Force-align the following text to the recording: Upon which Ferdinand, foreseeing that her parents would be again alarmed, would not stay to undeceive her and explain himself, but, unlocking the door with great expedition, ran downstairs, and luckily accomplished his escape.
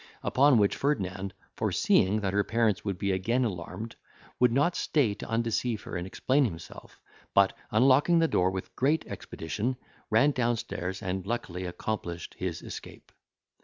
Upon 0.23 0.57
which 0.57 0.75
Ferdinand, 0.75 1.35
foreseeing 1.55 2.21
that 2.21 2.33
her 2.33 2.43
parents 2.43 2.83
would 2.83 2.97
be 2.97 3.11
again 3.11 3.45
alarmed, 3.45 3.95
would 4.39 4.51
not 4.51 4.75
stay 4.75 5.13
to 5.13 5.29
undeceive 5.29 5.83
her 5.83 5.95
and 5.95 6.07
explain 6.07 6.43
himself, 6.43 6.99
but, 7.35 7.55
unlocking 7.69 8.17
the 8.17 8.27
door 8.27 8.49
with 8.49 8.75
great 8.75 9.05
expedition, 9.05 9.75
ran 10.09 10.31
downstairs, 10.31 11.03
and 11.03 11.27
luckily 11.27 11.65
accomplished 11.67 12.33
his 12.39 12.63
escape. 12.63 13.11